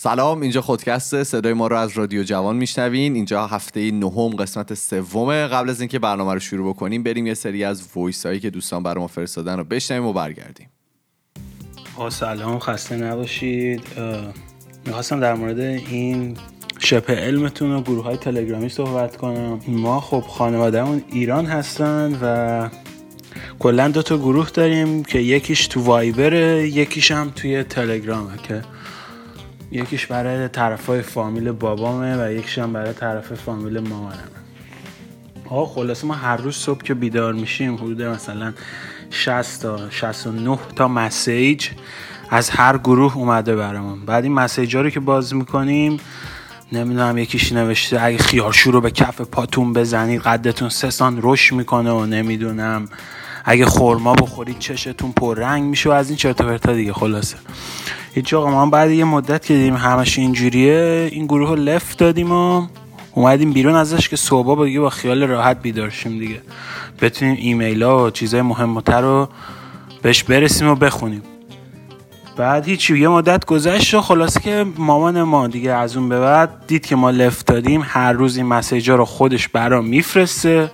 [0.00, 3.14] سلام اینجا خودکست صدای ما رو از رادیو جوان میشنوین.
[3.14, 5.46] اینجا هفته نهم قسمت سومه.
[5.46, 8.82] قبل از اینکه برنامه رو شروع بکنیم بریم یه سری از وایس هایی که دوستان
[8.82, 10.68] برای ما فرستادن رو بشنویم و برگردیم.
[12.08, 12.58] سلام.
[12.58, 13.82] خسته نباشید.
[14.86, 16.36] می‌خواستم در مورد این
[16.78, 19.60] شبه علمتون و گروه های تلگرامی صحبت کنم.
[19.68, 22.68] ما خب خانوادهمون ایران هستن و
[23.58, 28.62] کلا دو تا گروه داریم که یکیش تو وایبره یکیش هم توی تلگرامه که
[29.70, 34.22] یکیش برای طرف های فامیل بابامه و یکیش هم برای طرف فامیل مامانمه.
[35.50, 38.52] ها خلاصه ما هر روز صبح که بیدار میشیم حدود مثلا
[39.10, 41.68] 60 تا 69 تا مسیج
[42.30, 44.06] از هر گروه اومده برامون.
[44.06, 46.00] بعد این مسیج رو که باز می‌کنیم
[46.72, 51.90] نمی‌دونم یکیش نوشته اگه خیارشو رو به کف پاتون بزنید قدتون سه سان رشد می‌کنه
[51.90, 52.88] و نمی‌دونم.
[53.44, 57.36] اگه خورما بخورید چشتون پر رنگ میشه و از این چرت و دیگه خلاصه.
[58.18, 62.32] هیچ آقا ما بعد یه مدت که دیدیم همش اینجوریه این گروه رو لفت دادیم
[62.32, 62.66] و
[63.14, 66.40] اومدیم بیرون ازش که صبح دیگه با خیال راحت بیدارشیم دیگه.
[67.00, 69.28] بتونیم ایمیل ها و چیزای مهمتر رو
[70.02, 71.22] بهش برسیم و بخونیم.
[72.36, 76.50] بعد هیچی یه مدت گذشت و خلاصه که مامان ما دیگه از اون به بعد
[76.66, 80.70] دید که ما لفت دادیم هر روز این مسیجا رو خودش برام میفرسته.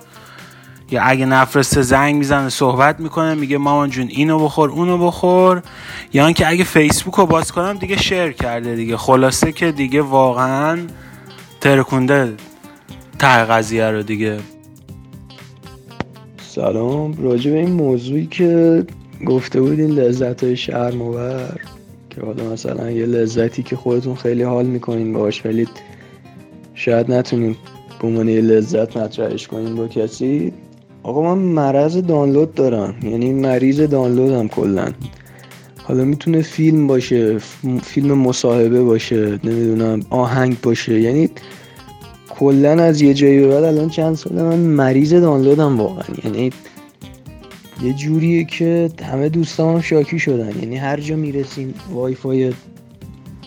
[0.91, 5.61] یا اگه نفرسته زنگ می‌زنه صحبت می‌کنه میگه مامان جون اینو بخور اونو بخور.
[6.13, 8.97] یا اینکه اگه فیسبوک رو باز کنم دیگه شیر کرده دیگه.
[8.97, 10.79] خلاصه که دیگه واقعا
[11.61, 12.33] ترکونده
[13.19, 14.37] ته قضیه رو دیگه.
[16.47, 17.23] سلام.
[17.23, 18.83] راجع به این موضوعی که
[19.25, 21.59] گفته بودین لذت های شرمور
[22.09, 25.67] که حالا مثلا یه لذتی که خودتون خیلی حال می‌کنین باش ولی
[26.73, 27.55] شاید نتونین
[28.01, 30.53] به عنوان یه لذت مطرحش کنین با کسی.
[31.05, 32.95] آقا من مرض دانلود دارم.
[33.03, 34.87] یعنی مریض دانلود هم کلا.
[35.83, 37.37] حالا می‌تونه فیلم باشه
[37.83, 41.01] فیلم مصاحبه باشه نمی‌دونم آهنگ باشه.
[41.01, 41.29] یعنی
[42.29, 46.05] کلا از یه جایی به بعد الان چند ساله من مریض دانلودم واقعا.
[46.23, 46.49] یعنی
[47.83, 50.59] یه جوریه که همه دوستام هم شاکی شدن.
[50.59, 52.53] یعنی هر جا می‌رسیم وای فای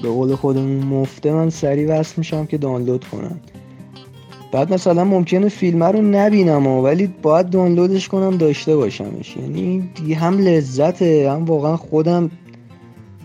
[0.03, 3.41] به قول خودمون مفته من سریع وصل میشم که دانلود کنم.
[4.53, 9.37] بعد مثلا ممکنه فیلم رو نبینم ولی باید دانلودش کنم داشته باشمش.
[9.37, 12.31] یعنی هم لذته هم واقعا خودم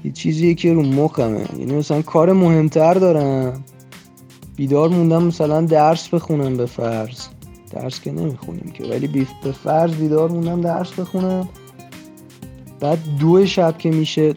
[0.06, 1.46] یه چیزیه که رو مخمه.
[1.60, 3.64] یعنی مثلا کار مهمتر دارم.
[4.56, 7.20] بیدار موندم مثلا درس بخونم به فرض.
[7.72, 9.08] درس که نمی‌خونیم که ولی
[9.44, 11.50] به فرض بیدار موندم درس بخونم.
[12.80, 14.34] بعد دو شب که میشه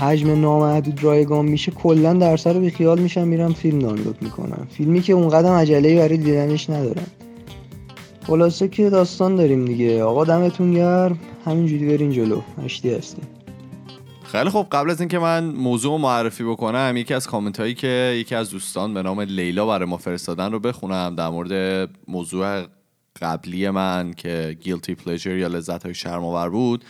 [0.00, 4.66] حجم نامحدود رایگان میشه کلا درس رو بیخیال میشم میرم فیلم دانلود می‌کنم.
[4.70, 7.06] فیلمی که اون قدم عجله برای دیدنش ندارم.
[8.26, 10.02] خلاصه که داستان داریم دیگه.
[10.02, 11.18] آقا دمتون گرم.
[11.44, 12.40] همینجوری برین جلو.
[12.64, 13.26] مشتی هستیم.
[14.24, 18.34] خیلی خب قبل از اینکه من موضوع معرفی بکنم یکی از کامنت هایی که یکی
[18.34, 22.62] از دوستان به نام لیلا برای ما فرستادن رو بخونم در مورد موضوع
[23.22, 26.84] قبلی من که گیلتی پلیجر یا لذت های شرم بود.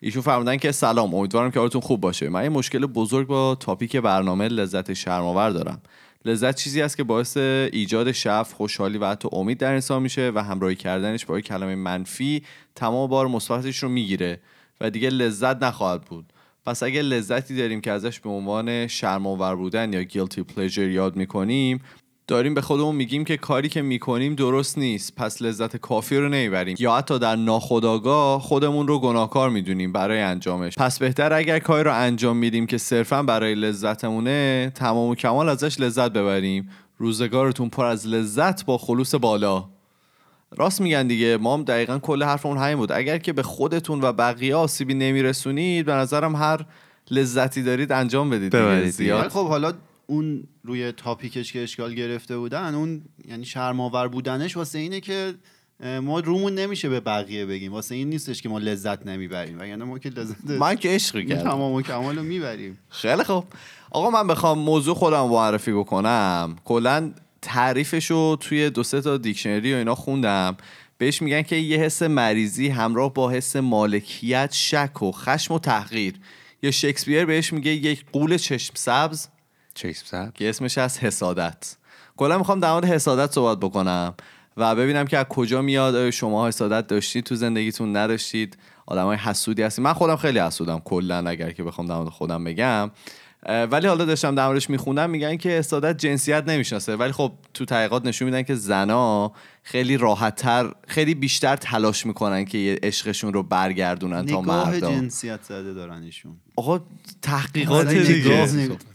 [0.00, 2.28] ایشون فرمودن که سلام امیدوارم که حالتون خوب باشه.
[2.28, 5.82] من یه مشکل بزرگ با تاپیک برنامه لذت شرماور دارم.
[6.24, 10.42] لذت چیزی است که باعث ایجاد شف خوشحالی و حتی امید در انسان میشه و
[10.42, 12.42] همراهی کردنش با کلمه منفی
[12.74, 14.40] تمام بار مثبتش رو می‌گیره
[14.80, 16.32] و دیگه لذت نخواهد بود.
[16.66, 21.80] پس اگه لذتی داریم که ازش به عنوان شرماور بودن یا گیلتی پلیجر یاد می‌کنیم
[22.28, 25.14] داریم به خودمون میگیم که کاری که می‌کنیم درست نیست.
[25.16, 26.76] پس لذت کافی رو نمی‌بریم.
[26.78, 30.74] یا حتی در ناخودآگاه خودمون رو گناهکار می‌دونیم برای انجامش.
[30.78, 35.80] پس بهتر اگر کاری رو انجام میدیم که صرفا برای لذتمونه تمام و کمال ازش
[35.80, 36.70] لذت ببریم.
[36.98, 39.64] روزگارتون پر از لذت با خلوص بالا.
[40.56, 41.36] راست میگن دیگه.
[41.36, 42.92] ما هم دقیقا کل حرفمون همین بود.
[42.92, 46.60] اگر که به خودتون و بقیه آسیبی نمیرسونید به نظرم هر
[47.10, 48.52] لذتی دارید انجام بدید
[49.28, 49.72] خب حالا
[50.06, 55.34] اون روی تاپیکش که اشکال گرفته بودن اون یعنی شرماور بودنش واسه اینه که
[56.02, 57.72] ما رومون نمیشه به بقیه بگیم.
[57.72, 59.58] واسه این نیستش که ما لذت نمی‌بریم.
[59.60, 61.42] وگرنه ما که لذت من که عشق کردم.
[61.42, 62.78] تمام و کمال رو می‌بریم.
[62.88, 63.44] خیلی خوب.
[63.90, 66.56] آقا من بخوام موضوع خودم معرفی بکنم.
[66.64, 67.12] کلا
[67.42, 70.56] تعریفش رو توی دو سه تا دیکشنری و اینا خوندم.
[70.98, 76.14] بهش میگن که یه حس مریضی همراه با حس مالکیت شک و خشم و تحقیر.
[76.62, 79.28] یا شکسپیر بهش میگه یک قول چشم سبز
[79.76, 81.76] چشم که اسمش از حسادت.
[82.16, 84.14] کلا می‌خوام در مورد حسادت صحبت بکنم
[84.56, 89.84] و ببینم که از کجا میاد شما حسادت داشتید تو زندگیتون نداشتید؟ آدمای حسودی هستید.
[89.84, 92.90] من خودم خیلی حسودم کلا اگر که بخوام در مورد خودم بگم.
[93.48, 96.96] ولی حالا داشتم در موردش میخوندم میگن که استادت جنسیت نمی‌شناسه.
[96.96, 99.32] ولی خب تو تحقیقات نشون میدن که زنا
[99.62, 105.74] خیلی راحتتر خیلی بیشتر تلاش می‌کنن که یه عشقشون رو برگردونن تا مردا جنسیت زده
[105.74, 106.36] دارن ایشون.
[106.56, 106.80] آقا
[107.22, 108.48] تحقیقات دیگه.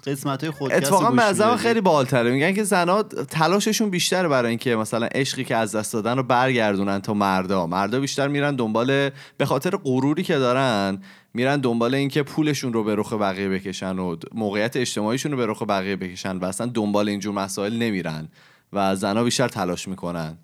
[0.06, 2.32] قسمت های خود اتفاقا به خیلی بالتره.
[2.32, 7.00] میگن که زنا تلاششون بیشتره برای اینکه مثلا عشقی که از دست دادن رو برگردونن
[7.02, 7.68] تا مردا.
[7.68, 11.02] مردا بیشتر میرن دنبال به خاطر غروری که دارن
[11.34, 15.62] میرن دنبال اینکه پولشون رو به رخ بقیه بکشن و موقعیت اجتماعیشون رو به رخ
[15.62, 18.28] بقیه بکشن و اصلا دنبال اینجور مسائل نمیرن
[18.74, 20.38] و زنا بیشتر تلاش می‌کنن.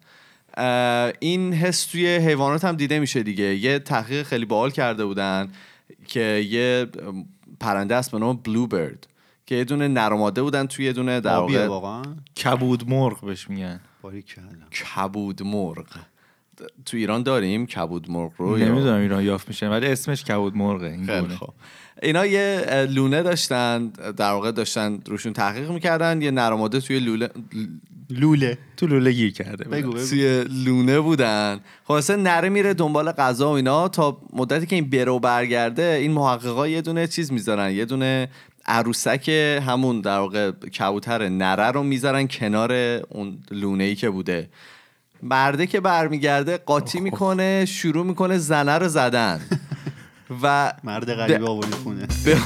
[1.19, 3.55] این حس توی حیوانات هم دیده میشه دیگه.
[3.55, 5.51] یه تحقیق خیلی باحال کرده بودن
[6.07, 6.87] که یه
[7.59, 9.07] پرنده است به نام بلو برد
[9.45, 12.03] که یه دونه نرماده بودن توی یه دونه در واقع
[12.43, 13.79] کبود مرغ بهش میگن.
[14.95, 15.87] کبود مرغ.
[16.85, 21.05] تو ایران داریم کبود مرغ رو؟ نمی‌دونم ایران یافت میشه ولی اسمش کبود مرغه این
[21.05, 21.49] خیلی خوب.
[22.01, 23.87] اینا یه لونه داشتن
[24.17, 27.29] در واقع داشتن روشون تحقیق می‌کردن یه نرماده توی لوله
[28.09, 28.57] لوله.
[28.77, 29.63] تو لوله گیر کرده.
[29.63, 30.05] بگو بگو.
[30.05, 31.59] توی لونه بودن.
[31.83, 36.11] خلاصه نره میره دنبال غذا و اینا تا مدتی که این بره و برگرده این
[36.11, 38.29] محققا یه دونه چیز می‌ذارن یه دونه
[38.65, 39.29] عروسک
[39.67, 42.73] همون در واقع کبوتر نره رو می‌ذارن کنار
[43.09, 44.49] اون لونه ای که بوده.
[45.23, 49.41] مرده که برمیگرده قاطی می‌کنه شروع می‌کنه زنه رو زدن.
[50.43, 52.07] و مرد غریبه آوردی خونه.
[52.25, 52.37] به,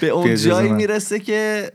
[0.00, 0.72] به اون جایی.
[0.72, 1.72] می‌رسه که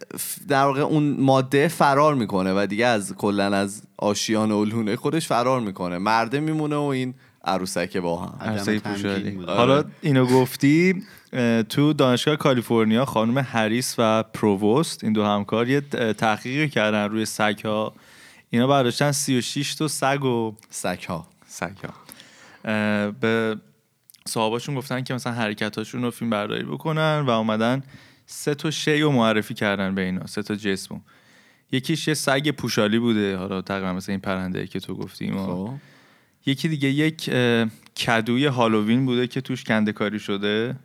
[0.47, 5.27] در واقع اون ماده فرار می‌کنه و دیگه از کلا از آشیان و لونه خودش
[5.27, 5.97] فرار می‌کنه.
[5.97, 7.13] مرده میمونه و این
[7.45, 8.79] عروسک با هم.
[8.79, 9.31] پوشالی.
[9.31, 9.49] بود.
[9.49, 11.03] حالا اینو گفتی
[11.69, 15.81] تو دانشگاه کالیفرنیا خانم هریس و پرووست این دو همکار یه
[16.17, 17.93] تحقیقی کردن روی سگ ها
[18.49, 21.93] اینا برداشتن 36 تا سگ و سک ها سگ ها
[23.11, 23.57] به
[24.27, 27.83] صاحباشون گفتن که مثلا حرکتاشون رو فیلم برداری بکنن و اومدن
[28.25, 31.01] سه تا شی رو معرفی کردن به اینا سه تا جسم
[31.71, 35.73] یکیش یه سگ پوشالی بوده حالا تقریبا مثل این پرنده که تو گفتی ما خب.
[36.45, 37.29] یکی دیگه یک
[38.05, 40.75] کدوی هالووین بوده که توش کنده کاری شده.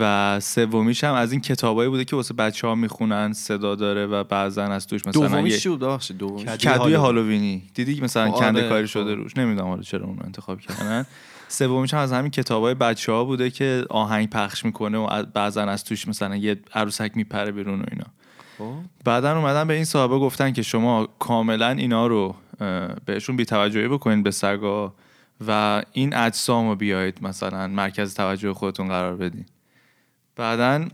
[0.00, 4.24] و سومیش هم از این کتابایی بوده که واسه بچه ها می‌خونن صدا داره و
[4.24, 6.44] بعضا از توش مثلا دومیش بود؟ ببخشید دومیش.
[6.44, 6.96] کد- کدوی هالووین.
[6.96, 7.62] هالووینی.
[7.74, 8.90] دیدی که مثلا آره، کنده کاری خب.
[8.90, 9.36] شده روش.
[9.36, 11.06] نمی‌دونم حالا چرا اون رو انتخاب کردن.
[11.48, 15.62] سومیش هم از همین کتابای بچه ها بوده که آهنگ پخش می‌کنه و از- بعضا
[15.62, 18.06] از توش مثلا یه عروسک میپره بیرون و اینا.
[18.58, 18.74] خب.
[19.04, 22.34] بعدا اومدن به این صاحبه گفتن که شما کاملا اینا رو
[23.04, 24.94] بهشون بیتوجهی بکنین به سگا
[25.46, 29.46] و این اجسام رو بیایید مثلا مرکز توجه خودتون قرار بدین.
[30.36, 30.88] بعدا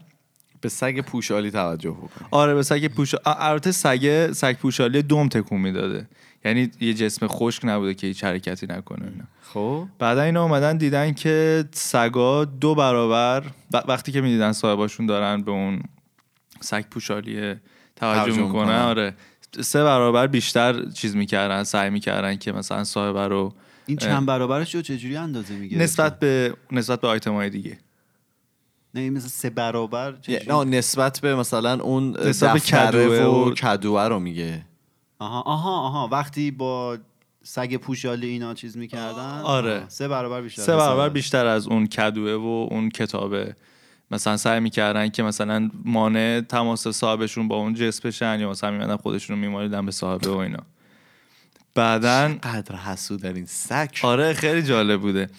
[0.61, 2.27] به سگ پوشالی توجه بکن.
[2.31, 6.09] آره به سگ پوش آ- البته سگ سگ پوشالی دم تکون می‌داده.
[6.45, 9.25] یعنی یه جسم خشک نبوده که هیچ حرکتی نکنه اینا.
[9.43, 9.87] خب.
[9.99, 13.45] بعدا اینا اومدن دیدن که سگا دو برابر
[13.89, 15.83] وقتی که می‌دیدن صاحباشون دارن به اون
[16.61, 17.55] سگ پوشالی
[17.97, 18.79] توجه می‌کنن.
[18.79, 19.15] آره.
[19.61, 23.55] سه برابر بیشتر چیز می‌کردن سعی می‌کردن که مثلا صاحب رو
[23.87, 27.79] این چند برابرش رو چجوری اندازه میگه نسبت به نسبت به آیتم های دیگه.
[28.97, 30.15] نه مثل سه برابر؟
[30.49, 34.65] نه نسبت به مثلا اون دفتره کدوه و و- کدوه رو میگه.
[35.19, 36.99] آها آها آها وقتی با
[37.43, 39.85] سگ پوشالی اینا چیز می‌کردن؟ آره.
[39.89, 40.63] سه برابر بیشتر.
[40.63, 41.09] سه برابر.
[41.09, 43.55] بیشتر از اون کدوه و اون کتابه.
[44.11, 48.97] مثلا سعی می‌کردن که مثلا مانع تماس صاحبشون با اون جسم بشن یا مثلا میمدن
[48.97, 50.63] خودشون رو میمالیدن به صاحبه و اینا.
[51.75, 53.89] بعدا قدر حسود در این سگ.
[54.03, 55.31] آره خیلی جالب بوده.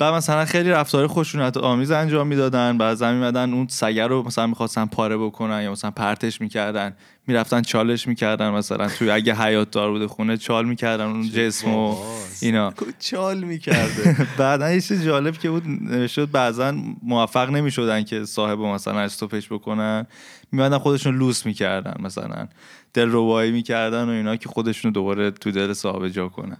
[0.00, 4.86] بعد مثلا خیلی رفتار خشونت آمیز انجام می‌دادن بعضا میمدن اون سگه رو مثلا می‌خواستن
[4.86, 10.08] پاره بکنن یا مثلا پرتش می‌کردن می‌رفتن چالش می‌کردن مثلا توی اگه حیات دار بوده
[10.08, 11.96] خونه چال می‌کردن اون جسم و
[12.40, 12.72] اینا.
[12.98, 19.00] چال می‌کرده؟ بعدا یه چیز جالب که بود شد بعضا موفق نمی‌شدن که صاحب مثلا
[19.00, 20.06] استوپش بکنن.
[20.52, 22.48] میمدن خودشون لوس می‌کردن مثلا
[22.94, 26.58] دل روایی می‌کردن و اینا که خودشون دوباره تو دل صاحب جا کنن.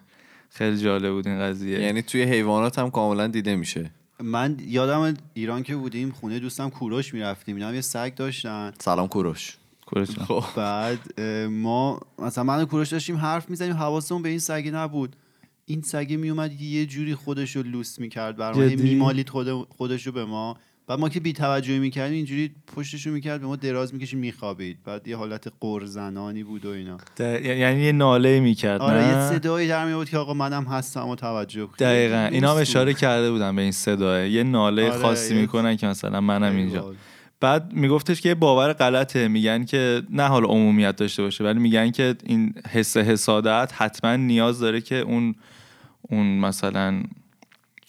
[0.50, 1.80] خیلی جالب بود این قضیه.
[1.80, 3.90] یعنی توی حیوانات هم کاملا دیده میشه.
[4.23, 7.57] من یادم ایران که بودیم خونه دوستم کوروش می‌رفتیم.
[7.57, 8.73] اینا هم یه سگ داشتن.
[8.78, 9.57] سلام کوروش.
[9.87, 10.11] کوروش.
[10.11, 10.45] خب.
[10.57, 13.73] بعد ما مثلا من و کوروش داشتیم حرف می‌زنیم.
[13.73, 15.16] حواسمون به این سگی نبود.
[15.66, 18.62] این سگه میومد یه جوری خودش رو لوس می‌کرد بر ما.
[18.62, 20.57] هی جدی؟ میمالید خود خودش رو به ما
[20.90, 24.78] بعد ما که بی توجهی می‌کردیم اینجوری پشتش رو می‌کرد به ما دراز می‌کشید میخوابید.
[24.85, 26.97] بعد یه حالت قرزنانی بود و اینا.
[27.40, 31.66] یعنی یه ناله می‌کرد آره یه صدایی در میاد که آقا منم هستم و توجه
[31.66, 31.78] کنید.
[31.78, 32.28] دقیقا.
[32.32, 32.61] اینا هم.
[32.61, 36.56] اشاره کرده بودن به این صداه یه ناله آره، خاصی یه- می‌کنن که مثلا منم
[36.56, 36.94] اینجا.
[37.40, 39.28] بعد میگفتش که یه باور غلطه.
[39.28, 44.61] میگن که نه حال عمومیت داشته باشه ولی میگن که این حس حسادت حتما نیاز
[44.61, 45.35] داره که اون
[46.02, 47.02] اون مثلا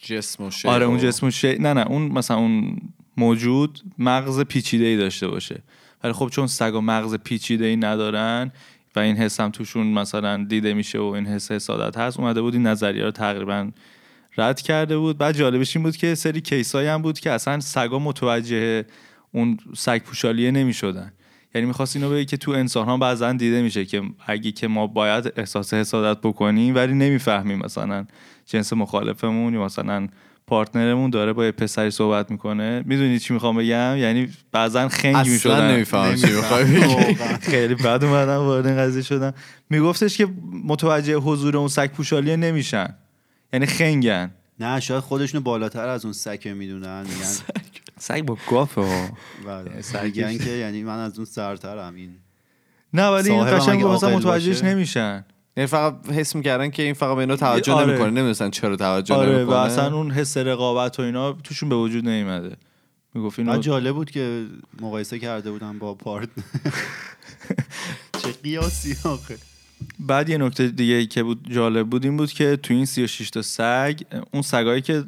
[0.02, 2.78] جسم و شی آره و- اون جسم و شی نه نه اون مثلا اون
[3.18, 5.64] موجود مغز پیچیده ای داشته باشه.
[6.04, 8.52] ولی خب چون سگا مغز پیچیده ای ندارن
[8.96, 12.54] و این حس هم توشون مثلا دیده میشه و این حس حسادت هست اومده بود
[12.54, 13.72] این نظریه رو تقریبا
[14.38, 15.18] رد کرده بود.
[15.18, 18.86] بعد جالبش این بود که سری کیسایی هم بود که اصلا سگا متوجه
[19.32, 21.14] اون سگ پوشالیه نمی‌شدن.
[21.56, 24.88] یعنی می‌خواست اینو بگه که تو انسان ها بعضا دیده میشه که اگه که ما
[24.88, 28.06] باید احساس حسادت بکنیم ولی نمی‌فهمیم مثلا
[28.52, 30.08] جنس مخالفمون یا مثلا
[30.48, 32.84] پارتنرمون داره با یه پسری صحبت می‌کنه.
[32.86, 35.72] می‌دونی چی می‌خوام بگم؟ یعنی بعضا خنگ اصلا می‌شدن.
[35.72, 36.66] نمی‌فهمم چی می‌خوای.
[37.42, 39.34] خیلی بعد اومدم وارد این قضیه شدم
[39.70, 40.28] میگفتش که
[40.66, 42.96] متوجه حضور اون سگ پوشالیه نمیشن.
[43.54, 44.32] یعنی خنگن.
[44.60, 47.02] نه شاید خودشونو بالاتر از اون سکه می‌دونن.
[47.02, 47.60] میگن
[48.00, 48.22] سگ.
[48.26, 49.10] با گافه ها.
[49.48, 49.82] بله.
[49.82, 50.04] سگ.
[50.04, 52.10] میگن که یعنی من از اون سرترم این
[52.94, 54.64] نه ولی این قشنگ مثلا متوجهش.
[54.64, 55.26] نمیشن.
[55.58, 57.88] یعنی فقط حس می‌کردن که این فقط به اینا توجه آره.
[57.88, 61.76] نمی‌کنه نمی‌دونستن چرا توجه آره و نمی‌کنه اصلا اون حس رقابت و اینا توشون به
[61.76, 62.56] وجود نیومده.
[63.14, 64.46] می‌گفت اینو جالب بود که
[64.82, 66.30] مقایسه کرده بودم با پارت.
[68.24, 69.38] چه قیاسی آخه.
[70.00, 73.30] بعد یه نکته دیگه ای که بود جالب بود این بود که تو این 36
[73.30, 74.00] تا سگ
[74.32, 75.04] اون سگایی که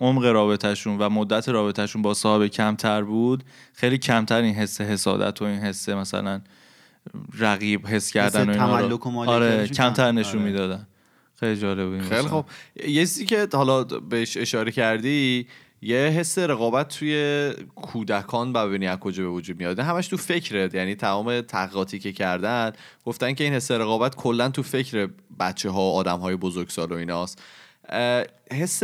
[0.00, 5.44] عمق رابطهشون و مدت رابطهشون با صاحب کمتر بود خیلی کمتر این حس حسادت و
[5.44, 6.40] این حس مثلا
[7.38, 9.74] رقیب حس کردن و اینا رو- و آره کم.
[9.74, 10.50] کمتر نشون آره.
[10.50, 10.86] می‌دادن
[11.40, 12.28] خیلی جالب بود این خیلی.
[12.28, 12.46] خوب
[12.88, 15.46] یه چیزی که حالا بهش اشاره کردی
[15.82, 20.70] یه حس رقابت توی کودکان و ببینی از کجا به وجود میاد همش تو فکره
[20.72, 22.72] یعنی تمام تحقیقاتی که کردن
[23.04, 25.08] گفتن که این حس رقابت کلا تو فکر
[25.40, 27.42] بچه ها و آدم های بزرگسال و ایناست
[28.52, 28.82] حس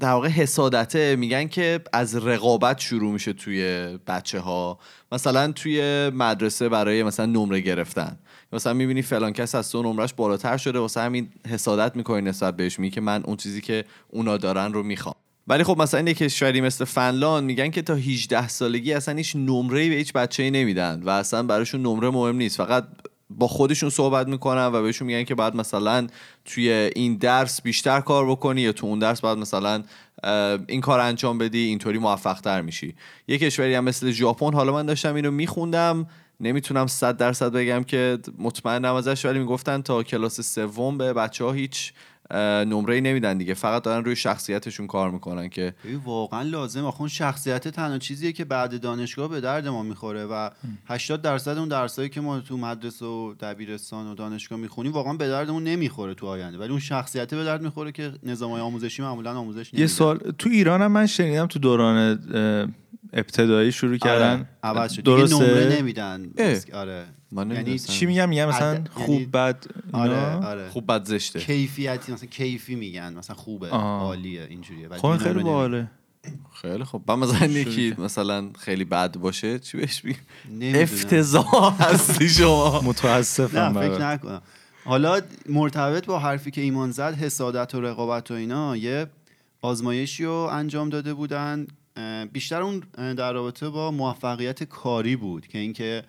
[0.00, 4.78] در واقع حسادته میگن که از رقابت شروع میشه توی بچه ها
[5.12, 8.18] مثلا توی مدرسه برای مثلا نمره گرفتن.
[8.52, 12.78] مثلا می‌بینی فلان کس از تو نمرش بالاتر شده واسه همین حسادت می‌کنی نسبت بهش
[12.78, 15.14] میگی که من اون چیزی که اونا دارن رو می‌خوام.
[15.48, 19.88] ولی خب مثلا یه کشوری مثل فنلاند میگن که تا 18 سالگی اصلا هیچ نمره
[19.88, 22.56] به هیچ بچه‌ای نمیدن و اصلا براشون نمره مهم نیست.
[22.56, 22.84] فقط
[23.30, 26.06] با خودشون صحبت می‌کنن و بهشون میگن که بعد مثلا
[26.44, 29.82] توی این درس بیشتر کار بکنی یا تو اون درس بعد مثلا
[30.68, 32.94] این کار انجام بدی اینطوری موفق تر میشی.
[33.28, 36.06] یه کشوری هم مثل ژاپن حالا من داشتم اینو میخوندم
[36.40, 41.52] نمی‌تونم صد درصد بگم که مطمئنم ازش ولی می‌گفتن تا کلاس سوم به بچه ها
[41.52, 41.92] هیچ
[42.34, 43.54] نمره ای نمیدن دیگه.
[43.54, 48.44] فقط دارن روی شخصیتشون کار می‌کنن که واقعا لازم آخه اون شخصیت تنها چیزیه که
[48.44, 50.50] بعد دانشگاه به درد ما می‌خوره و
[50.86, 55.28] 80 درصد اون درسایی که ما تو مدرسه و دبیرستان و دانشگاه می‌خونیم واقعا به
[55.28, 56.58] دردمون نمی‌خوره تو آینده.
[56.58, 60.50] ولی اون شخصیت به درد می‌خوره که نظامای آموزشی معمولا آموزش یه نمیدن سوال تو
[60.50, 62.18] ایران هم من شنیدم تو دوران
[63.12, 64.32] ابتدایی شروع کردن.
[64.32, 65.02] آره، عوض شد.
[65.02, 66.30] دیگه درسته؟ نمره نمیدن.
[66.38, 66.60] اه.
[66.74, 67.04] آره.
[67.32, 67.78] من یعنی.
[67.78, 70.68] چی میگم؟ میگم مثلا عد- خوب یعنی- بد آره آره.
[70.70, 71.40] خوب بد زشته.
[71.40, 74.00] کیفیتی مثلا کیفی میگن مثلا خوبه آه.
[74.02, 74.88] عالیه اینجوریه.
[74.88, 75.90] ولی خب خیلی باحاله.
[76.62, 80.02] خیلی خب بعد مثلا یکی مثلا خیلی بد باشه چی بهش
[80.50, 80.82] نمی‌دونم.
[80.82, 82.80] افتضاح هستی شما.
[82.88, 84.00] متاسفم نه فکر برات.
[84.00, 84.42] نکنم.
[84.84, 89.06] حالا مرتبط با حرفی که ایمان زد حسادت و رقابت و اینا یه
[89.62, 91.66] آزمایشی رو انجام داده بودن.
[92.32, 92.82] بیشتر اون
[93.14, 96.02] در رابطه با موفقیت کاری بود که اینکه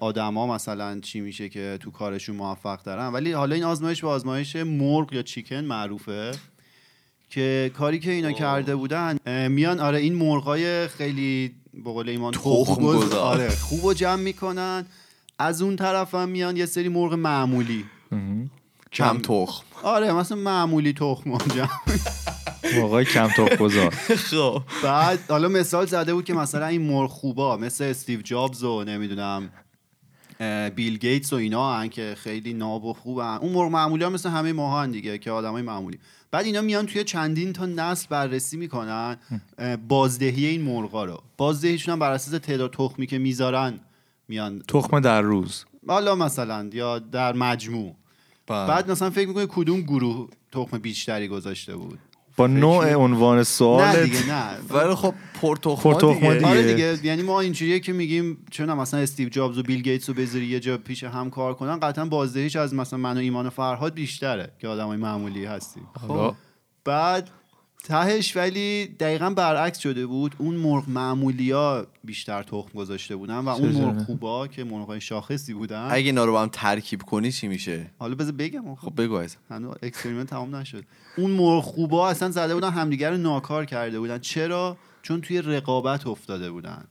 [0.00, 3.06] آدما مثلا چی میشه که تو کارشون موفق دارن.
[3.06, 6.32] ولی حالا این آزمایش به آزمایش مرغ یا چیکن معروفه
[7.30, 12.84] که کاری که اینا کرده بودن میان آره این مرغای خیلی به قول ایمان تخم.
[13.14, 14.86] آره خوب و جمع می‌کنن.
[15.38, 17.84] از اون طرف هم میان یه سری مرغ معمولی.
[18.92, 19.64] کم تخم.
[19.82, 21.68] آره مثلا معمولی تخم جمع
[22.74, 23.28] موقعی کم
[23.60, 24.62] گذار خب.
[24.82, 29.50] بعد حالا مثال زده بود که مثلا این مرغ خوبا مثل استیو جابز و نمی‌دونم
[30.74, 34.28] بیل گیتس و اینا هن که خیلی ناب و خوبن اون مرغ معمولی ها مثل
[34.28, 35.98] همه ماها هن دیگه که آدمای معمولی.
[36.30, 39.16] بعد اینا میان توی چندین تا نسل بررسی می‌کنن
[39.88, 41.22] بازدهی این مرغا رو.
[41.36, 43.80] بازدهیشون هم بر اساس تعداد تخمی که می‌ذارن
[44.28, 44.62] میان.
[44.68, 45.64] تخم در روز.
[45.88, 47.94] حالا مثلا یا در مجموع.
[48.46, 51.98] بعد مثلا فکر می‌کنی کدوم گروه تخم بیشتری گذاشته بود؟
[52.40, 54.44] با نوع عنوان نه سوال دیگه نه.
[54.70, 56.46] ولی خب پرتخما پرتخما دیگه.
[56.46, 56.92] آره دیگه.
[56.92, 60.46] دیگه یعنی ما اینجوریه که میگیم چون مثلا استیو جابز و بیل گیتس رو بذاری
[60.46, 63.94] یه جا پیش هم کار کنن قطعا بازدهیش از مثلا من و ایمان و فرهاد
[63.94, 65.82] بیشتره که آدمای معمولی هستیم.
[66.08, 66.34] حالا
[66.84, 67.30] بعد
[67.84, 70.34] تهش ولی دقیقا برعکس شده بود.
[70.38, 75.54] اون مرغ معمولی ها بیشتر تخم گذاشته بودن و اون؟ مرغ خوبا که مرغ شاخصی
[75.54, 75.88] بودن.
[75.90, 79.36] اگه اینا رو با هم ترکیب کنی چی میشه؟ حالا بذار بگم خب بگو از
[79.50, 80.84] هنوز experiment تمام نشد.
[81.16, 84.18] اون مرغ خوبا اصلا زده بودن همدیگر رو ناکار کرده بودن.
[84.18, 86.84] چرا؟ چون توی رقابت افتاده بودن.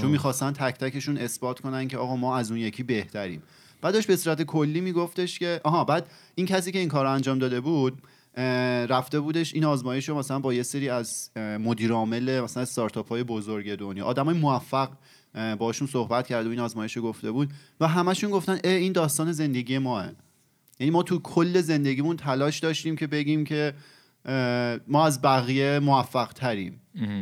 [0.00, 3.42] چون می‌خواستن تک تکشون اثبات کنن که آقا ما از اون یکی بهتریم.
[3.80, 7.38] بعدش به صورت کلی میگفتش که آها بعد این کسی که این کار رو انجام
[7.38, 8.02] داده بود
[8.88, 13.08] رفته بودش این آزمایش رو مثلا با یه سری از اه، مدیر عامل مثلا استارتاپ
[13.08, 14.90] های بزرگ دنیا آدم های موفق
[15.58, 19.32] باشون صحبت کرده و این آزمایش رو گفته بود و همشون گفتن اه، این داستان
[19.32, 20.10] زندگی ماه
[20.80, 23.74] یعنی ما تو کل زندگیمون تلاش داشتیم که بگیم که
[24.88, 26.80] ما از بقیه موفق تریم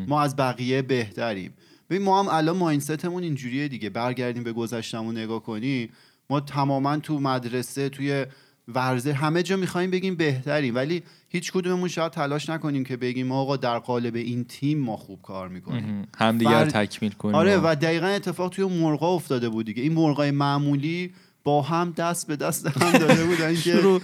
[0.08, 1.54] ما از بقیه بهتریم.
[1.90, 3.90] ببین ما هم الان ماینستمون اینجوریه دیگه.
[3.90, 5.90] برگردیم به گذشتمون نگاه کنیم
[6.30, 8.26] ما تماما تو مدرسه توی
[8.74, 9.12] ورزه.
[9.12, 13.56] همه جا می‌خوایم بگیم بهتریم ولی هیچ کدوممون شاید تلاش نکنیم که بگیم ما آقا
[13.56, 16.08] در قالب این تیم ما خوب کار می‌کنیم.
[16.18, 17.34] همدیگه بر- رو تکمیل کنیم.
[17.34, 19.82] آره و دقیقا اتفاق توی مرغا افتاده بود دیگه.
[19.82, 21.12] این مرغای معمولی
[21.44, 24.00] با هم دست به دست هم داده بودن که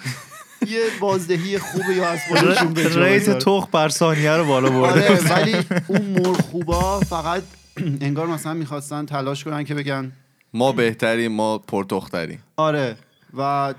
[0.69, 3.39] یه بازدهی خوبه یا از خودشون به ریت.
[3.39, 5.09] تخ بر ثانیه رو بالا برده.
[5.09, 5.55] آره ولی
[5.87, 7.43] اون مرغ خوبا فقط
[8.01, 10.13] انگار مثلا می‌خواستن تلاش کنن که بگن
[10.55, 12.39] ما بهتریم ما پرتختریم.
[12.57, 12.97] آره
[13.37, 13.75] و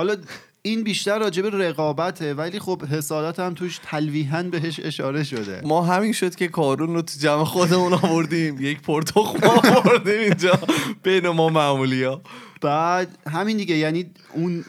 [0.00, 0.16] حالا
[0.62, 5.60] این بیشتر راجب رقابته ولی خب حسادت هم توش تلویحا بهش اشاره شده.
[5.64, 8.60] ما همین شد که کارون رو تو جمع خودمون آوردیم.
[8.60, 10.58] یک پرتخ ما آوردیم اینجا
[11.02, 12.20] بین ما معمولی ها
[12.60, 14.64] بعد همین دیگه یعنی اون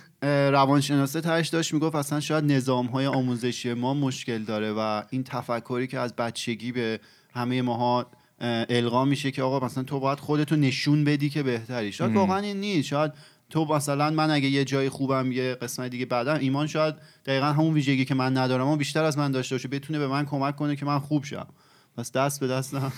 [0.52, 5.88] روانشناسه تهش داشت می‌گفت اصلا شاید نظام های آموزشی ما مشکل داره و این تفکری
[5.88, 7.00] که از بچگی به
[7.34, 8.06] همه ماها
[8.42, 11.92] اه، القا میشه که آقا مثلا تو باید خودتو نشون بدی که بهتری.
[11.92, 12.88] شاید واقعا این نیست.
[12.88, 13.12] شاید
[13.51, 17.74] تو مثلا من اگه یه جای خوبم یه قسمت دیگه بعدم ایمان شاید دقیقا همون
[17.74, 20.75] ویژگی که من ندارم اما بیشتر از من داشته باشه بتونه به من کمک کنه
[20.75, 21.48] که من خوب شم.
[21.98, 22.91] پس دست به دست هم.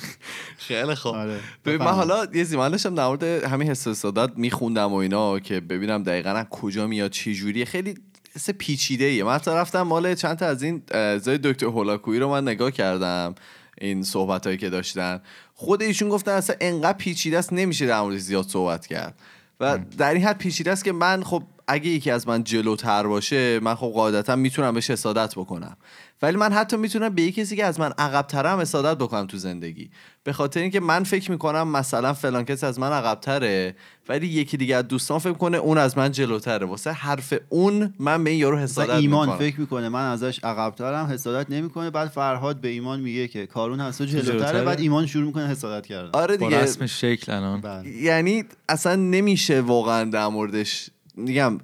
[0.57, 1.15] خیلی خوب.
[1.15, 1.39] آره.
[1.65, 1.91] ببین من.
[1.91, 6.29] حالا یه زیمان داشتم در مورد همین حس حسادت میخوندم و اینا که ببینم دقیقا
[6.29, 7.65] از کجا میاد چی جوریه.
[7.65, 7.95] خیلی
[8.35, 10.81] حس پیچیده ایه من حتی رفتم مال چند تا از این
[11.17, 13.35] زای دکتر هولاکویی رو من نگاه کردم
[13.77, 15.21] این صحبت هایی که داشتن.
[15.53, 19.19] خود ایشون گفتن اصلا انقدر پیچیده است نمیشه در موردش زیاد صحبت کرد.
[19.59, 23.59] و در این حد پیچیده است که من خب اگه یکی از من جلوتر باشه
[23.59, 25.77] من خب قاعدتا می‌تونم بهش حسادت بکنم.
[26.23, 29.89] ولی من حتی می‌تونم به یه کسی که از من عقبترم حسادت بکنم تو زندگی.
[30.23, 33.75] به خاطر اینکه من فکر می‌کنم مثلا فلان کسی از من عقبتره
[34.09, 36.65] ولی یکی دیگه از دوستان فکر کنه اون از من جلوتره.
[36.65, 41.05] واسه حرف اون من به این یارو حسادت ایمان می‌کنم فکر می‌کنه من ازش عقبترم
[41.05, 41.89] حسادت نمی‌کنه.
[41.89, 44.31] بعد فرهاد به ایمان میگه که کارون هست و جلوتره.
[44.31, 44.63] جلوتره.
[44.63, 46.09] بعد ایمان شروع می‌کنه حسادت کردن.
[46.13, 47.61] آره با دیگه رسم شکل الان.
[47.61, 47.89] بله.
[47.89, 50.89] یعنی اصلا نمیشه واقعا در موردش.
[51.15, 51.59] میگم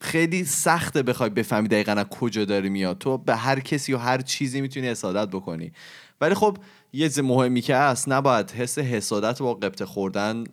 [0.00, 2.98] خیلی سخته بخوای بفهمی دقیقا از کجا داری میاد.
[2.98, 5.72] تو به هر کسی و هر چیزی می‌تونی حسادت بکنی.
[6.20, 6.58] ولی خب
[6.92, 10.44] یه چیز مهمی که هست نباید حس حسادت با قبطه خوردن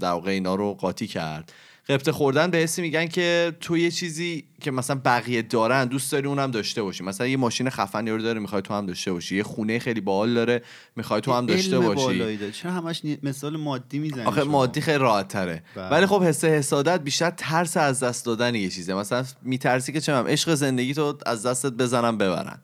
[0.00, 1.52] در واقع اینا رو قاطی کرد.
[1.88, 6.26] قبطه خوردن به حسی میگن که تو یه چیزی که مثلا بقیه دارن دوست داری
[6.26, 7.04] اونم داشته باشی.
[7.04, 9.36] مثلا یه ماشین خفن یارو داره می‌خوای تو هم داشته باشی.
[9.36, 10.62] یه خونه خیلی باحال داره
[10.96, 12.18] می‌خوای تو هم داشته باشی.
[12.18, 12.52] داره.
[12.52, 15.88] چرا همش مثال مادی می‌زنی آخه مادی خیلی راحت تره بله.
[15.88, 18.94] ولی خب حس حسادت بیشتر ترس از دست دادن یه چیزه.
[18.94, 22.58] مثلا میترسی که چه عشق زندگی تو از دستت بزنن ببرن.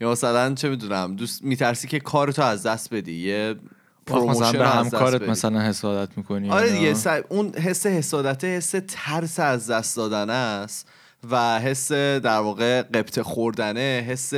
[0.00, 3.12] یا مثلا چه می‌دونم دوست میترسی که کار تو از دست بدی.
[3.12, 3.54] یه
[4.10, 5.22] مثلا promotion به همکارت.
[5.22, 10.88] مثلا حسادت می‌کنی آره دیگه اون حس حسادت حس ترس از دست دادن است
[11.30, 14.32] و حس در واقع غبطه خوردنه حس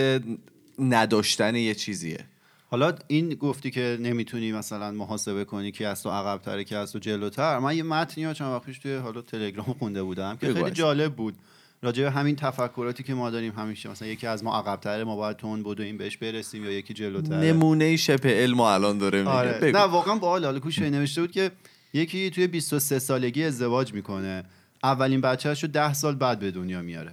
[0.78, 2.18] نداشتن یه چیزیه
[2.70, 6.98] حالا این گفتی که نمی‌تونی مثلا محاسبه کنی که از تو عقبتره که از تو
[6.98, 10.70] جلوتر من یه متنی ها چند وقت پیش توی حالا تلگرام خونده بودم که خیلی.
[10.70, 11.34] جالب بود
[11.82, 15.36] راجع به همین تفکراتی که ما داریم همیشه مثلا یکی از ما عقبتره ما باید
[15.36, 19.30] تون بدویم بهش برسیم یا یکی جلوتر نمونه شبه علم الان داره میگه.
[19.30, 19.58] آره.
[19.60, 19.78] بگو.
[19.78, 21.50] نه واقعا حالا کوش نوشته بود که
[21.92, 24.44] یکی توی 23 سالگی ازدواج می‌کنه.
[24.82, 27.12] اولین بچه‌ش رو 10 سال بعد به دنیا میاره.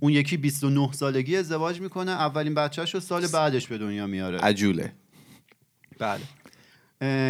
[0.00, 4.38] اون یکی 29 سالگی ازدواج می‌کنه اولین بچه‌ش رو سال بعدش به دنیا میاره.
[4.38, 4.92] عجوله.
[5.98, 6.20] بله.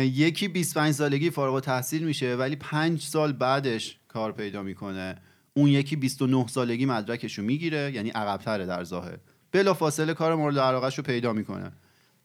[0.07, 5.17] یکی 25 سالگی فارغ التحصیل میشه ولی 5 سال بعدش کار پیدا می‌کنه.
[5.59, 9.19] اون یکی 29 سالگی مدرکش رو می‌گیره یعنی عقبتره در ظاهر.
[9.53, 11.73] بلا فاصله کار مورد علاقش رو پیدا می‌کنه.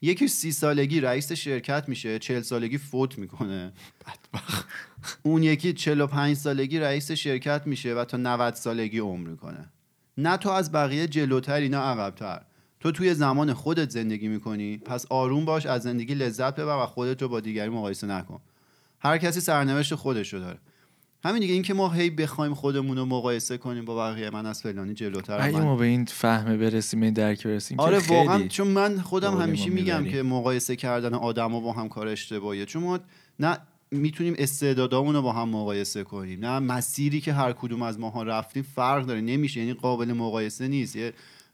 [0.02, 3.72] یکی 30 سالگی رئیس شرکت میشه 40 سالگی فوت می‌کنه.
[5.22, 9.72] اون یکی 45 سالگی رئیس شرکت میشه و تا 90 سالگی عمر می‌کنه.
[10.18, 12.40] نه تو از بقیه جلوتری نه عقبتر.
[12.80, 17.22] تو توی زمان خودت زندگی می‌کنی پس آروم باش از زندگی لذت ببر و خودت
[17.22, 18.40] رو با دیگری مقایسه نکن.
[19.00, 20.58] هر کسی سرنوشت خودش رو داره.
[21.24, 24.62] همین دیگه این که ما هی بخوایم خودمون رو مقایسه کنیم با بقیه من از
[24.62, 28.68] فلانی جلوتر اگه من ما به این فهمه برسیم این درک برسیم آره واقعا چون
[28.68, 30.12] من خودم همیشه میگم می‌بریم.
[30.12, 32.66] که مقایسه کردن آدما با هم کار اشتباهیه.
[32.66, 32.98] چون ما
[33.40, 33.58] نه
[33.90, 36.40] می‌تونیم استعدادامون رو با هم مقایسه کنیم.
[36.40, 39.20] نه مسیری که هر کدوم از ماها رفتیم فرق داره.
[39.20, 40.96] نمیشه یعنی قابل مقایسه نیست.
[40.96, 41.12] یه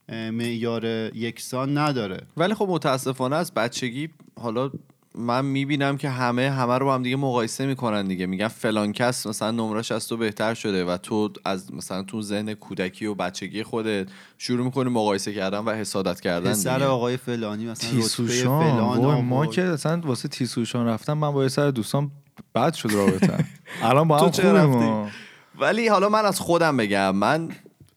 [0.08, 0.84] معیار
[1.16, 2.20] یکسان نداره.
[2.36, 4.08] ولی خب متاسفانه از بچگی
[4.40, 4.70] حالا
[5.14, 9.26] من می‌بینم که همه همه رو با هم دیگه مقایسه می‌کنن دیگه میگن فلان کس
[9.26, 13.62] مثلا نمرش از تو بهتر شده و تو از مثلا تو ذهن کودکی و بچگی
[13.62, 16.82] خودت شروع می‌کنی مقایسه کردن و حسادت کردن سر.
[16.82, 19.46] آقای فلانی مثلا تیسوشان فلان ما.
[19.46, 22.10] که اصلا واسه تیسوشان رفتم من با یه سر دوستان
[22.54, 23.44] بد شد رابطه
[23.82, 25.12] الان با تو هم خوبیم.
[25.58, 27.48] ولی حالا من از خودم بگم من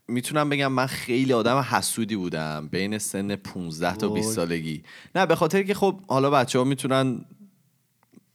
[0.07, 4.21] می‌تونم بگم من خیلی آدم حسودی بودم بین سن 15 تا وای.
[4.21, 4.83] 20 سالگی.
[5.15, 7.25] نه به خاطر که خب حالا بچه ها می‌تونن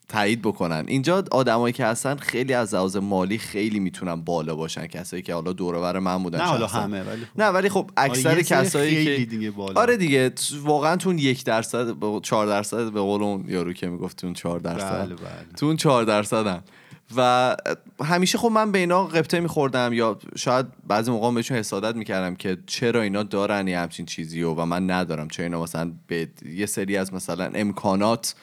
[0.09, 0.85] تایید بکنن.
[0.89, 4.87] اینجا آدمایی که هستن خیلی از لحاظ مالی خیلی می‌تونن بالا باشن.
[4.87, 6.67] کسایی که حالا دور و بر من بودن نه حالا.
[6.67, 7.41] همه ولی خب.
[7.41, 9.81] نه ولی خب آره، اکثر سری کسایی که دیگه بالا.
[9.81, 14.17] آره دیگه واقعا تو اون یک درصد چهار درصد به قول اون یارو که می‌گفت
[14.17, 15.05] تو اون چهار درصد.
[15.05, 15.47] بله بله.
[15.57, 16.63] تو اون چهار درصدن.
[17.17, 17.57] و
[18.05, 22.59] همیشه خب من به اینا قبطه میخوردم یا شاید بعضی موقع بهشون حسادت می‌کردم که
[22.67, 25.29] چرا اینا دارن یه همچین چیزی و, من ندارم.
[25.29, 28.35] چرا اینا مثلا به یه سری از مثلا امکانات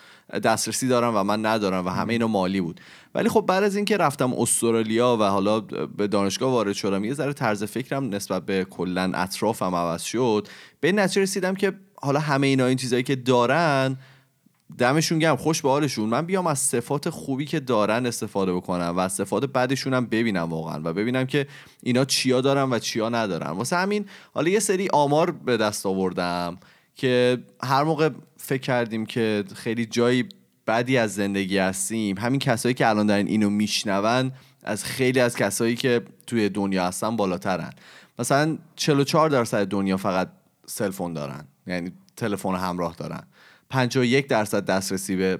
[0.43, 2.81] دسترسی دارن و من ندارم و همه اینا مالی بود.
[3.15, 5.59] ولی خب بعد از اینکه رفتم استرالیا و حالا
[5.97, 10.47] به دانشگاه وارد شدم یه ذره طرز فکرم نسبت به کلا اطرافم عوض شد.
[10.79, 13.97] به نتیجه رسیدم که حالا همه اینا این چیزایی که دارن
[14.77, 16.09] دمشون گرم خوش به حالشون.
[16.09, 20.49] من بیام از صفات خوبی که دارن استفاده بکنم و از صفات بدشون هم ببینم
[20.49, 21.47] واقعا و ببینم که
[21.83, 23.49] اینا چیا دارن و چیا ندارن.
[23.49, 26.57] واسه همین حالا یه سری آمار به دست آوردم
[26.95, 30.29] که هر موقع فکر کردیم که خیلی جایی
[30.67, 34.31] بدی از زندگی هستیم همین کسایی که الان دارن اینو میشنون
[34.63, 37.73] از خیلی از کسایی که توی دنیا هستن بالاترن.
[38.19, 40.29] مثلا 44 درصد دنیا فقط
[40.65, 43.23] سلفون دارن یعنی تلفن همراه دارن.
[43.69, 45.39] 51 درصد دسترسی به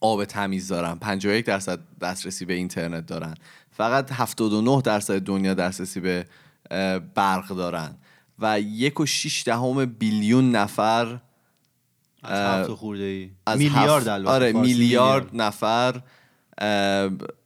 [0.00, 3.34] آب تمیز دارن 51 درصد دسترسی به اینترنت دارن.
[3.70, 6.26] فقط 79 درصد دنیا دسترسی به
[7.14, 7.94] برق دارن.
[8.38, 11.20] و یک و شیش دهم بیلیون نفر
[12.22, 16.00] از هفت خورده ای از میلیارد هفت- آره میلیارد نفر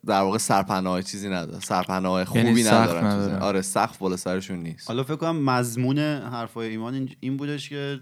[0.06, 3.38] در واقع سرپناه چیزی ندارن سرپناه خوبی یعنی ندارن.
[3.42, 4.88] آره سقف بالا سرشون نیست.
[4.88, 8.00] حالا فکر کنم مضمون حرفای ایمان این- این بودش که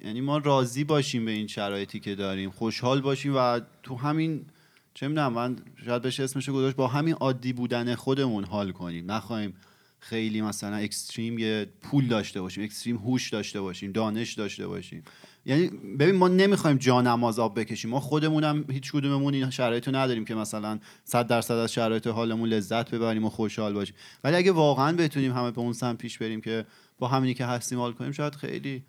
[0.00, 4.46] یعنی ما راضی باشیم به این شرایطی که داریم خوشحال باشیم و تو همین
[4.94, 9.10] چه می‌دونم من شاید بشه اسمشو گذاشت با همین عادی بودن خودمون حال کنیم.
[9.10, 9.54] نخواهیم
[9.98, 15.02] خیلی مثلا اکستریم یه پول داشته باشیم اکستریم هوش داشته باشیم دانش داشته باشیم.
[15.46, 17.90] یعنی ببین ما نمی‌خوایم جانماز آب بکشیم.
[17.90, 22.48] ما خودمونم هیچ کدوممون این شرایط رو نداریم که مثلا 100 درصد از شرایط حالمون
[22.48, 23.94] لذت ببریم و خوشحال باشیم.
[24.24, 26.66] ولی اگه واقعا بتونیم همه به اون سمت پیش بریم که
[26.98, 28.82] با همینی که هستیم حال کنیم شاید خیلی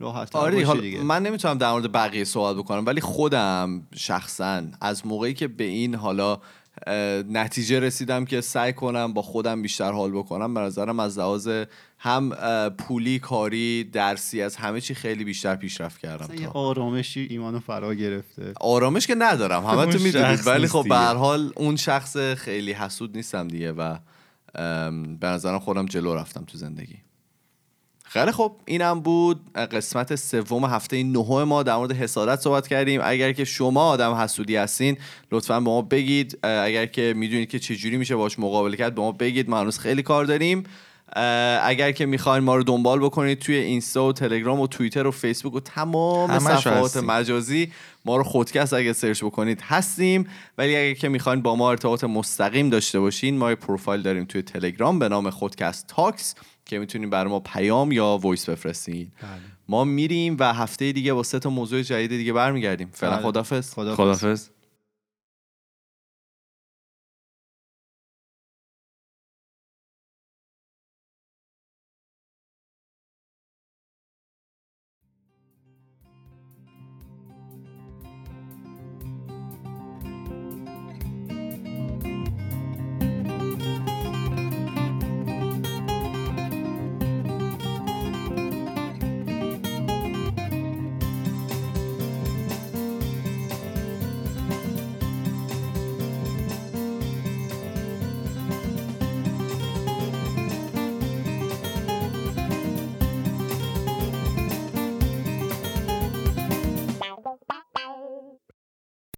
[0.00, 5.34] راحت آره دیگه من نمی‌تونم در مورد بقیه صحبت بکنم ولی خودم شخصا از موقعی
[5.34, 6.38] که به این حالا
[7.28, 11.48] نتیجه رسیدم که سعی کنم با خودم بیشتر حال بکنم به نظرم از لحاظ
[11.98, 12.30] هم
[12.78, 16.50] پولی کاری درسی از همه چی خیلی بیشتر پیشرفت کردم تا.
[16.50, 20.88] آرامشی ایمانو فرا گرفته آرامش که ندارم همه تو می‌دونید ولی خب.
[20.88, 23.96] به هر حال اون شخص خیلی حسود نیستم دیگه و
[25.20, 27.05] به نظرم خودم جلو رفتم تو زندگی
[28.08, 29.40] خیلی خب اینم بود.
[29.54, 33.00] قسمت سوم هفته نهم ما در مورد حسادت صحبت کردیم.
[33.04, 34.96] اگر که شما آدم حسودی هستین
[35.32, 36.38] لطفا به ما بگید.
[36.42, 39.50] اگر که می‌دونید که چجوری میشه باش مقابله کرد به ما بگید.
[39.50, 40.64] ما هنوز خیلی کار داریم.
[41.62, 45.54] اگر که می‌خواین ما رو دنبال بکنید توی اینستا و تلگرام و توییتر و فیسبوک
[45.54, 46.96] و تمام صفحات.
[46.96, 47.72] مجازی
[48.04, 50.28] ما رو خودکست اگه سرچ بکنید هستیم.
[50.58, 54.42] ولی اگه که می‌خواین با ما ارتباط مستقیم داشته باشین ما یه پروفایل داریم توی
[54.42, 56.34] تلگرام به نام خودکست Talks.
[56.66, 59.10] که می‌تونین برای ما پیام یا وایس بفرستین.
[59.68, 62.90] ما میریم و هفته دیگه با سه تا موضوع جدید دیگه برمیگردیم.
[62.92, 63.22] فعلا بله.
[63.22, 64.48] خدافظ خدا خدافظ